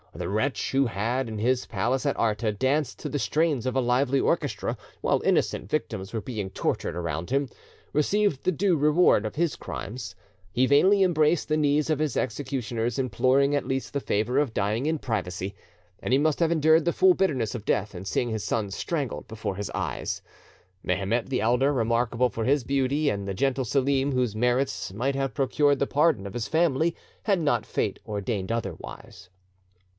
[0.15, 3.79] The wretch who had, in his palace at Arta, danced to the strains of a
[3.81, 7.47] lively orchestra, while innocent victims were being tortured around him,
[7.93, 10.15] received the due reward of his crimes.
[10.51, 14.85] He vainly embraced the knees of his executioners, imploring at least the favour of dying
[14.87, 15.55] in privacy;
[16.01, 19.27] and he must have endured the full bitterness of death in seeing his sons strangled
[19.27, 20.21] before his eyes,
[20.83, 25.35] Mehemet the elder, remarkable, for his beauty, and the gentle Selim, whose merits might have
[25.35, 29.29] procured the pardon of his family had not Fate ordained otherwise.